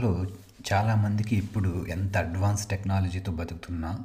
మనలో 0.00 0.26
చాలామందికి 0.72 1.36
ఇప్పుడు 1.36 1.86
ఎంత 1.88 2.16
అడ్వాన్స్ 2.16 2.66
టెక్నాలజీతో 2.66 3.32
బతుకుతున్నా 3.32 3.98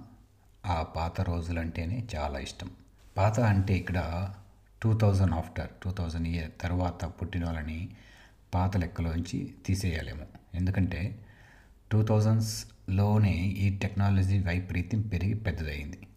ఆ 0.66 0.84
పాత 0.84 1.22
రోజులంటేనే 1.22 2.04
చాలా 2.16 2.40
ఇష్టం. 2.40 2.70
పాత 3.18 3.40
అంటే 3.40 3.74
ఇక్కడ 3.74 4.30
two 4.84 4.98
thousand 4.98 5.32
after 5.32 5.70
two 5.84 5.92
thousand 5.92 6.28
year 6.28 6.52
తర్వాత 6.62 7.06
పుట్టిన 7.06 7.46
వాళ్ళని 7.46 7.90
పాత 8.54 8.78
లెక్కలోంచి 8.78 9.54
తీసేయలేము. 9.66 10.26
ఎందుకంటే 10.56 11.20
టూ 11.92 12.04
థౌజండ్స్లోనే 12.04 13.34
ఈ 13.34 13.78
టెక్నాలజీ 13.78 14.40
వైపరీత్యం 14.40 15.02
పెరిగి 15.02 15.34
పెద్దదైంది 15.34 16.08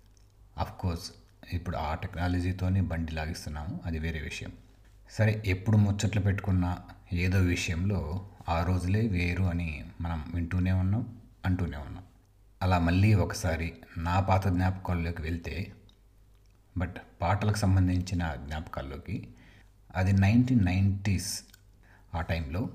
కోర్స్ 0.80 1.12
ఇప్పుడు 1.52 1.76
ఆ 1.76 1.94
టెక్నాలజీతోనే 1.94 2.80
బండి 2.80 3.12
లాగిస్తున్నాము 3.12 3.80
అది 3.86 3.98
వేరే 3.98 4.20
విషయం. 4.20 4.52
సరే 5.10 5.42
ఎప్పుడు 5.46 5.76
ముచ్చట్లు 5.76 6.20
పెట్టుకున్న 6.20 6.78
ఏదో 7.12 7.38
విషయంలో 7.38 8.28
ఆ 8.48 8.64
రోజులే 8.64 9.08
వేరు 9.08 9.42
అని 9.42 9.84
మనం 10.00 10.32
వింటూనే 10.34 10.72
ఉన్నాం 10.72 11.18
అంటూనే 11.44 11.76
ఉన్నాం. 11.76 12.04
అలా 12.62 12.78
మళ్ళీ 12.78 13.14
ఒకసారి 13.14 13.74
నా 13.96 14.20
పాత 14.20 14.48
జ్ఞాపకాల్లోకి 14.48 15.22
వెళ్తే 15.22 15.72
బట్ 16.78 16.96
పాటలకు 17.22 17.56
సంబంధించిన 17.56 18.36
జ్ఞాపకాల్లోకి 18.46 19.28
అది 19.96 20.12
నైన్టీన్ 20.12 20.64
నైంటీస్ 20.64 21.42
ఆ 22.14 22.20
టైంలో 22.20 22.70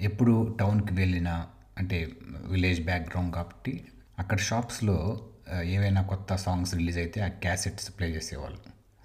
ఎప్పుడు 0.00 0.56
టౌన్కి 0.60 0.94
వెళ్ళినా 0.94 1.46
అంటే 1.78 2.12
విలేజ్ 2.46 2.84
బ్యాక్గ్రౌండ్ 2.84 3.34
కాబట్టి 3.34 3.84
అక్కడ 4.18 4.38
షాప్స్లో 4.38 5.28
ఏవైనా 5.62 6.02
కొత్త 6.02 6.36
సాంగ్స్ 6.36 6.74
రిలీజ్ 6.74 6.98
అయితే 6.98 7.20
ఆ 7.20 7.28
క్యాసెట్స్ 7.28 7.98
ప్లే 7.98 8.08
చేసేవాళ్ళు. 8.08 8.58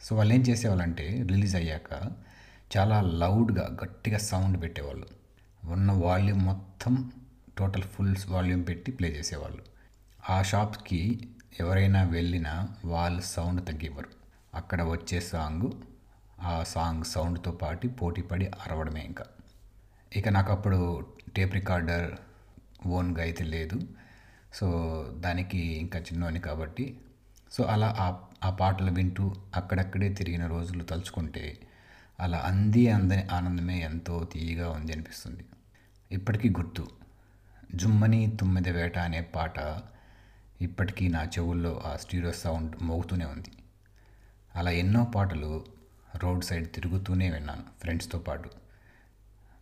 సో 0.04 0.15
వాళ్ళు 0.15 0.34
ఏం 0.34 0.41
చేసేవాళ్ళంటే 0.41 1.23
రిలీజ్ 1.27 1.55
అయ్యాక 1.55 2.12
చాలా 2.77 3.02
లౌడ్గా 3.02 3.77
గట్టిగా 3.84 4.17
సౌండ్ 4.17 4.62
పెట్టేవాళ్ళు. 4.62 5.07
ఉన్న 5.65 5.91
వాల్యూమ్ 5.91 6.41
మొత్తం 6.41 7.12
టోటల్ 7.57 7.84
ఫుల్ 7.84 8.15
వాల్యూమ్ 8.29 8.68
పెట్టి 8.68 8.91
ప్లే 8.91 9.09
చేసేవాళ్ళు. 9.09 9.63
ఆ 10.29 10.41
షాప్కి 10.41 11.29
ఎవరైనా 11.59 12.04
వెళ్ళినా 12.04 12.70
వాళ్ళు 12.85 13.21
సౌండ్ 13.21 13.68
తగ్గివ్వరు. 13.68 14.09
అక్కడ 14.54 14.82
వచ్చే 14.82 15.21
సాంగ్ 15.21 15.71
ఆ 16.41 16.63
సాంగ్ 16.63 17.04
సౌండ్తో 17.04 17.51
పాటు 17.51 17.87
పోటీపడి 17.87 18.46
అరవడమే 18.46 19.02
ఇంకా. 19.02 19.26
ఇక 20.15 20.29
నాకు 20.29 20.52
అప్పుడు 20.52 21.07
టేప్ 21.35 21.54
రికార్డర్ 21.54 22.15
ఓన్గా 22.87 23.21
అయితే 23.21 23.43
లేదు. 23.43 23.79
సో 24.54 24.68
దానికి 25.18 25.57
ఇంకా 25.57 25.99
చిన్నోని 25.99 26.40
కాబట్టి. 26.40 26.99
సో 27.52 27.63
అలా 27.63 27.96
ఆ 27.99 28.20
ఆ 28.43 28.49
పాటలు 28.49 28.91
వింటూ 28.91 29.35
అక్కడక్కడే 29.55 30.09
తిరిగిన 30.09 30.48
రోజులు 30.48 30.84
తలుచుకుంటే 30.84 31.57
అలా 32.20 32.37
అంది 32.37 32.90
అందని 32.90 33.23
ఆనందమే 33.23 33.79
ఎంతో 33.79 34.29
తీయగా 34.34 34.70
ఉంది 34.70 34.93
అనిపిస్తుంది. 34.93 35.46
ఇప్పటికీ 36.12 36.49
గుర్తు. 36.49 36.90
జుమ్మని 37.76 38.37
తుమ్మెద 38.40 38.70
వేట 38.70 38.99
అనే 38.99 39.21
పాట 39.21 39.59
ఇప్పటికీ 40.62 41.07
నా 41.07 41.24
చెవుల్లో 41.24 41.84
ఆ 41.85 41.96
స్టీరియో 41.96 42.32
సౌండ్ 42.32 42.84
మోగుతూనే 42.84 43.26
ఉంది. 43.26 43.51
అలా 44.55 44.71
ఎన్నో 44.71 45.04
పాటలు 45.04 45.65
రోడ్ 46.15 46.43
సైడ్ 46.43 46.74
తిరుగుతూనే 46.74 47.32
విన్నాను 47.32 47.63
ఫ్రెండ్స్తో 47.82 48.20
పాటు. 48.20 48.49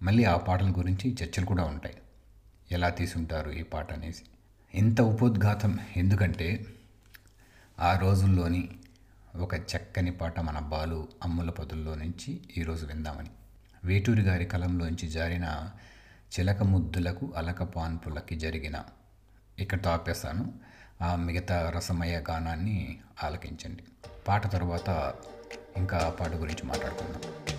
మళ్ళీ 0.02 0.24
ఆ 0.24 0.38
పాటల 0.38 0.72
గురించి 0.72 1.18
చర్చలు 1.24 1.46
కూడా 1.46 1.64
ఉంటాయి. 1.64 1.98
ఎలా 2.72 2.90
తీసుంటారు 2.90 3.52
ఈ 3.52 3.64
పాట 3.64 3.94
అనేసి. 3.94 4.24
ఇంత 4.74 5.02
ఉపోద్ఘాతం 5.02 5.80
ఎందుకంటే 5.98 6.66
ఆ 7.80 7.98
రోజుల్లోని 7.98 8.70
ఒక 9.40 9.54
చక్కని 9.56 10.12
పాట 10.12 10.40
మన 10.40 10.60
బాలు 10.60 11.08
అమ్ముల 11.24 11.50
పదుల్లో 11.50 11.96
నుంచి 11.96 12.40
ఈరోజు 12.58 12.86
విందామని. 12.86 13.30
వేటూరి 13.84 14.22
గారి 14.22 14.46
కలంలోంచి 14.46 15.08
జారిన 15.08 15.70
చిలక 16.40 16.64
ముద్దులకు 16.64 17.34
అలక 17.38 17.64
పాన్పులకి 17.64 18.36
జరిగిన 18.36 18.84
ఇక్కడతో 19.60 19.90
ఆపేస్తాను 19.90 20.54
ఆ 21.02 21.16
మిగతా 21.16 21.70
రసమయ 21.70 22.22
గానాన్ని 22.30 23.00
ఆలకించండి. 23.24 23.84
పాట 24.28 24.52
తర్వాత 24.52 25.14
ఇంకా 25.78 25.98
ఆ 25.98 26.10
పాట 26.10 26.36
గురించి 26.36 26.64
మాట్లాడుకుందాం. 26.64 27.55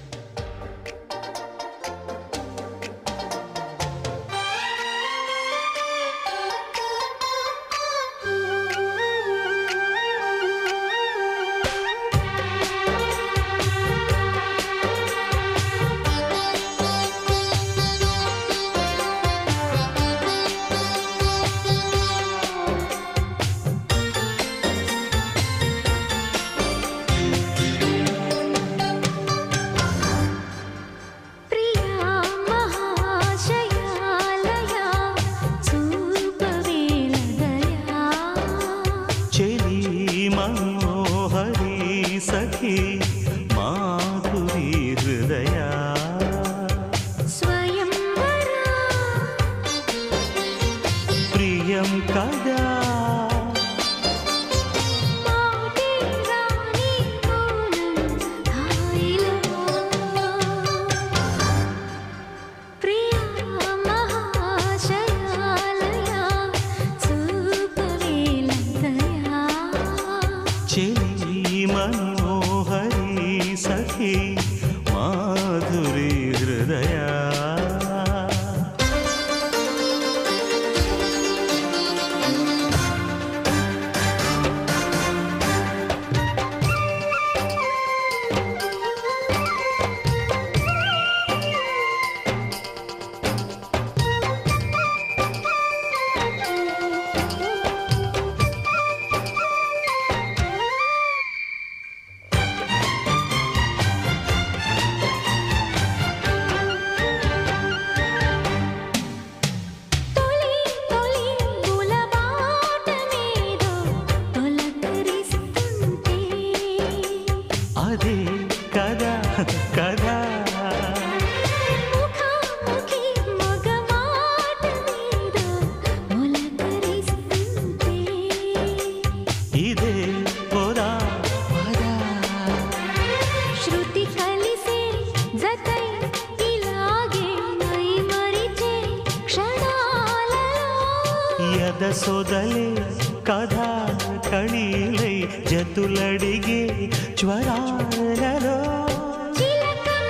మాధురి 76.56 77.15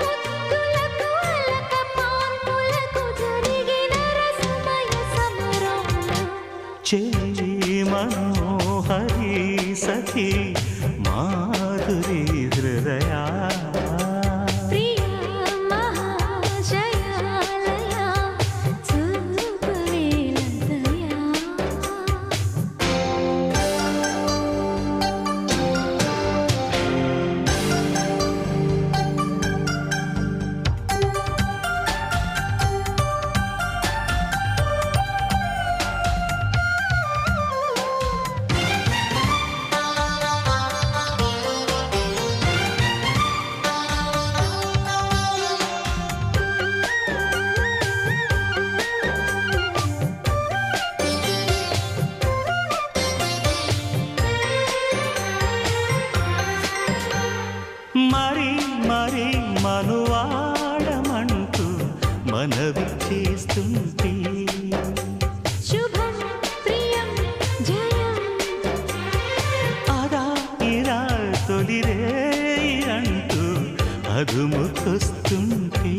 ముద్దులకు 0.00 1.10
అలక 1.32 1.72
పాన్పులకు 1.96 3.04
జరిగిన 3.20 3.94
రసమయ 4.18 4.94
సమరంలో. 5.16 6.18
చెలి 6.88 7.84
మనోహరి 7.90 9.36
సఖి 9.74 10.30
మాధురి 10.98 11.55
చేస్తుంటే. 63.06 64.12
అదా 69.96 70.24
ఇరా 70.72 71.00
తొలిరే 71.48 71.98
అంటూ 72.96 73.44
అదుముకొస్తుంటే 74.16 75.94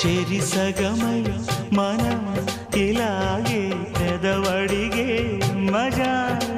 చెరి 0.00 0.40
సగమై 0.50 1.20
మనం 1.78 2.20
ఇలాగే 2.84 3.62
పెదవడిగే 3.98 5.08
మజాలలో 5.72 6.55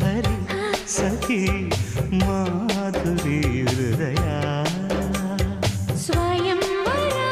హరి 0.00 0.36
సఖి 0.86 1.42
మాధురి 2.20 3.40
హృదయా. 3.70 4.38
స్వయంవరా 6.04 7.30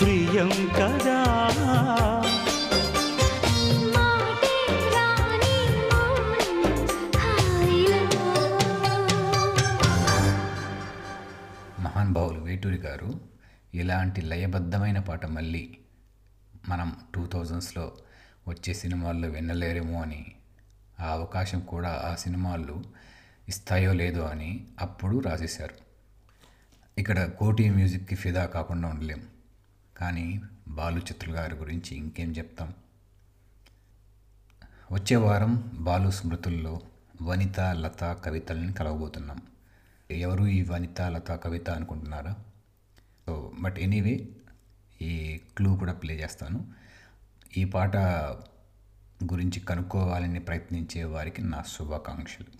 ప్రియం 0.00 0.52
కదా 0.78 1.20
ఇలాంటి 13.82 14.20
లయబద్ధమైన 14.20 14.98
పాట 14.98 15.26
మళ్ళీ 15.26 15.76
మనం 16.68 16.96
టూ 17.14 17.26
థౌజండ్స్లో 17.26 17.92
వచ్చే 18.48 18.74
సినిమాల్లో 18.74 19.28
వినలేరేమో 19.28 20.02
అని 20.02 20.26
ఆ 21.00 21.06
అవకాశం 21.06 21.60
కూడా 21.60 22.02
ఆ 22.04 22.14
సినిమాలు 22.14 22.84
ఇస్తాయో 23.48 23.92
లేదో 23.92 24.22
అని 24.22 24.66
అప్పుడు 24.80 25.18
రాసేశారు. 25.18 25.74
ఇక్కడ 26.98 27.26
కోటి 27.26 27.70
మ్యూజిక్కి 27.70 28.14
ఫిదా 28.14 28.46
కాకుండా 28.46 28.88
ఉండలేం. 28.88 29.22
కానీ 29.96 30.40
బాలు 30.68 30.98
చిత్ర 30.98 31.30
గారి 31.30 31.54
గురించి 31.54 31.96
ఇంకేం 31.96 32.30
చెప్తాం? 32.30 32.74
వచ్చే 34.92 35.16
వారం 35.16 35.70
బాలు 35.74 36.10
స్మృతుల్లో 36.10 36.80
వనిత 37.22 37.60
లత 37.60 38.04
కవితల్ని 38.04 38.72
కలవబోతున్నాం. 38.72 39.42
ఎవరు 40.10 40.44
ఈ 40.44 40.62
వనిత 40.62 41.02
లత 41.02 41.32
కవిత 41.32 41.70
అనుకుంటున్నారా? 41.70 42.36
సో 43.32 43.50
బట్ 43.60 43.78
ఎనీవే 43.78 44.28
ఈ 45.02 45.40
క్లూ 45.56 45.76
కూడా 45.76 45.92
ప్లే 45.92 46.14
చేస్తాను. 46.14 46.64
ఈ 47.56 47.64
పాట 47.64 47.96
గురించి 49.32 49.60
కనుక్కోవాలని 49.60 50.40
ప్రయత్నించే 50.40 51.04
వారికి 51.04 51.42
నా 51.42 51.62
శుభాకాంక్షలు. 51.78 52.50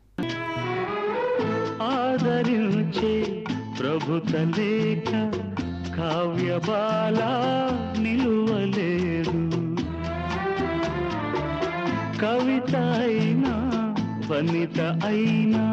ఆదరించే 1.83 3.45
ప్రభుత 3.81 4.37
లేఖ 4.59 5.11
కావ్యబాల 5.97 7.21
నిలువలేదు 8.03 9.43
కవిత 12.23 12.77
అయినా 12.77 13.55
వనిత 14.31 14.81
అయినా 14.81 15.67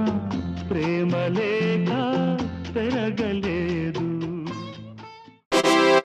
ప్రేమ 0.69 1.15
లేఖ 1.39 1.91
పెరగలేదు. 2.75 4.08